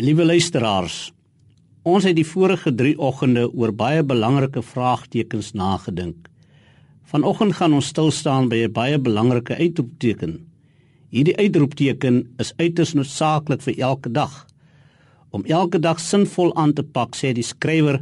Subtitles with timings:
[0.00, 1.10] Liewe luisteraars,
[1.84, 6.30] ons het die vorige 3 oggende oor baie belangrike vraagtekens nagedink.
[7.12, 10.48] Vanoggend gaan ons stil staan by 'n baie belangrike uitroepteken.
[11.10, 14.46] Hierdie uitroepteken is uiters noodsaaklik vir elke dag.
[15.30, 18.00] Om elke dag sinvol aan te pak, sê die skrywer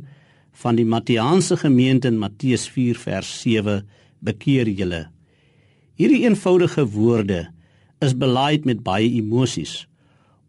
[0.53, 3.83] van die Matteaanse gemeente in Matteus 4 vers 7:
[4.21, 5.09] Bekeer julle.
[5.95, 7.49] Hierdie eenvoudige woorde
[8.01, 9.90] is belaaid met baie emosies.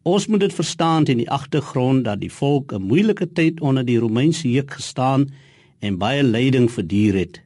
[0.02, 4.00] Ons moet dit verstaan in die agtergrond dat die volk 'n moeilike tyd onder die
[4.00, 5.30] Romeinse juk gestaan
[5.80, 7.42] en baie lyding verduur het.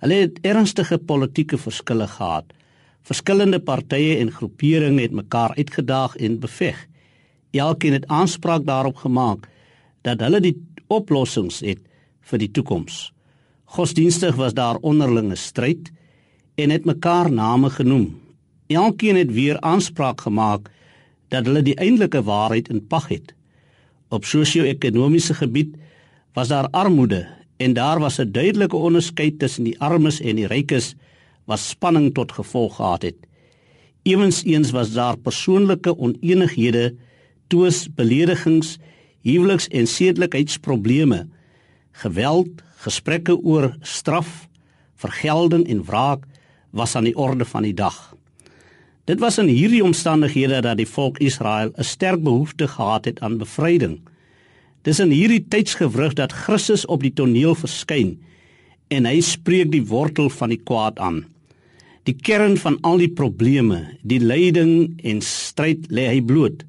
[0.00, 2.44] Hulle het ernstige politieke verskille gehad.
[3.02, 6.86] Verskillende partye en groeperinge het mekaar uitgedaag en beveg.
[7.50, 9.48] Elkeen het aanspraak daarop gemaak
[10.02, 10.56] dat hulle die
[10.86, 11.78] oplossings het
[12.20, 13.12] vir die toekoms.
[13.64, 15.92] Godsdienstig was daar onderlinge stryd
[16.54, 18.20] en het mekaar name genoem.
[18.66, 20.70] Elkeen het weer aanspraak gemaak
[21.28, 23.34] dat hulle die eintlike waarheid in pag het.
[24.08, 25.74] Op sosio-ekonomiese gebied
[26.32, 30.94] was daar armoede en daar was 'n duidelike onderskeid tussen die armes en die rykes
[31.44, 33.16] wat spanning tot gevolg gehad het.
[34.02, 36.94] Ewenseens was daar persoonlike oneenighede,
[37.46, 38.78] toes, beledigings,
[39.20, 41.26] huweliks- en sedelikheidsprobleme,
[41.92, 44.48] geweld, gesprekke oor straf,
[44.94, 46.24] vergelding en wraak
[46.70, 48.15] was aan die orde van die dag.
[49.06, 53.38] Dit was in hierdie omstandighede dat die volk Israel 'n sterk behoefte gehad het aan
[53.38, 54.00] bevryding.
[54.82, 58.18] Dis in hierdie tydsgewrig dat Christus op die toneel verskyn
[58.88, 61.24] en hy spreek die wortel van die kwaad aan.
[62.02, 66.64] Die kern van al die probleme, die lyding en stryd lê hy bloot.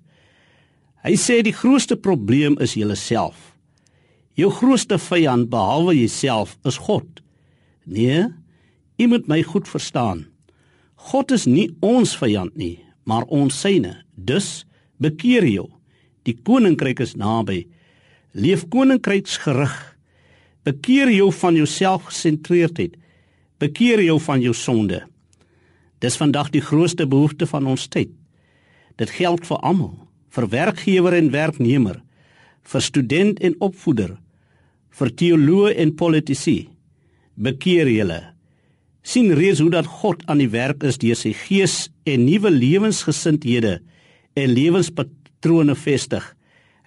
[1.03, 3.53] Hy sê die grootste probleem is jouself.
[4.33, 7.21] Jou grootste vyand behalwe jouself is God.
[7.85, 8.27] Nee,
[8.95, 10.27] jy moet my goed verstaan.
[10.97, 13.93] God is nie ons vyand nie, maar ons syne.
[14.15, 14.65] Dus
[14.97, 15.67] bekeer jou.
[16.25, 17.67] Die koninkryk is naby.
[18.33, 19.75] Leef koninkryksgerig.
[20.67, 22.97] Bekeer jou van jou selfgesentreerdheid.
[23.61, 25.05] Bekeer jou van jou sonde.
[26.03, 28.11] Dis vandag die grootste behoefte van ons tyd.
[28.97, 29.93] Dit geld vir almal,
[30.33, 32.01] vir werkgewer en werknemer,
[32.67, 34.17] vir student en opvoeder,
[34.97, 36.57] vir teoloë en politici.
[37.37, 38.21] Bekeer julle
[39.07, 43.77] sien reeds hoe dat God aan die werk is deur sy gees en nuwe lewensgesindhede
[44.35, 46.25] en lewenspatrone vestig.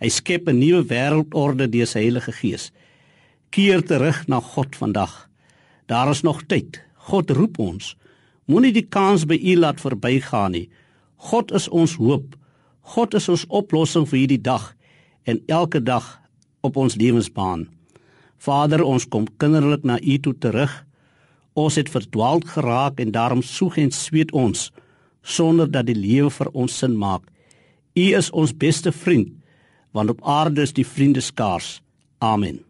[0.00, 2.72] Hy skep 'n nuwe wêreldorde deur sy Heilige Gees.
[3.50, 5.28] Keer terug na God vandag.
[5.86, 6.80] Daar is nog tyd.
[6.94, 7.96] God roep ons.
[8.46, 10.68] Moenie die kans by U laat verbygaan nie.
[11.16, 12.36] God is ons hoop.
[12.82, 14.74] God is ons oplossing vir hierdie dag
[15.24, 16.20] en elke dag
[16.60, 17.68] op ons lewensbaan.
[18.38, 20.84] Vader, ons kom kinderlik na U toe terug.
[21.58, 24.70] Ons het verdwaald geraak en daarom soeg en sweet ons
[25.22, 27.22] sonder dat die lewe vir ons sin maak.
[27.94, 29.34] U is ons beste vriend,
[29.92, 31.80] want op aarde is die vriende skaars.
[32.18, 32.69] Amen.